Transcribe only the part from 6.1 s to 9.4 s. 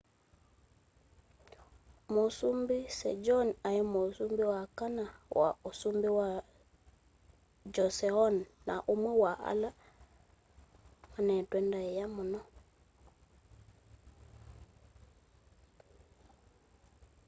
wa joseon na ũmwe wa